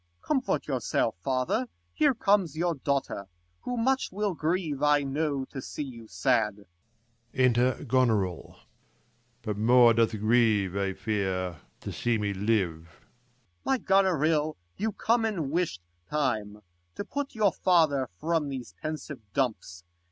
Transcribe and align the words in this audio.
Comfort 0.23 0.65
yourself, 0.67 1.15
Father, 1.21 1.67
here 1.93 2.15
comes 2.15 2.57
your 2.57 2.73
daughter, 2.73 3.27
Who 3.59 3.77
much 3.77 4.11
will 4.11 4.33
grieve, 4.33 4.81
I 4.81 5.03
know, 5.03 5.45
to 5.51 5.61
see 5.61 5.83
you 5.83 6.07
sad. 6.07 6.55
x^ 6.55 6.65
10 7.35 7.45
Enter 7.45 7.83
G 7.85 7.97
on 7.97 8.09
or 8.09 8.25
ill. 8.25 8.47
Leir. 8.55 8.61
But 9.43 9.57
more 9.59 9.93
doth 9.93 10.17
grieve, 10.19 10.75
I 10.75 10.93
fear, 10.93 11.59
to 11.81 11.91
see 11.91 12.17
me 12.17 12.33
live. 12.33 12.87
Corn. 12.89 12.89
My 13.63 13.77
Gonorill, 13.77 14.55
you 14.75 14.91
come 14.91 15.23
in 15.23 15.51
wished 15.51 15.83
time, 16.09 16.63
To 16.95 17.05
put 17.05 17.35
your 17.35 17.51
father 17.51 18.09
from 18.19 18.49
these 18.49 18.73
pensive 18.81 19.19
dumps. 19.35 19.83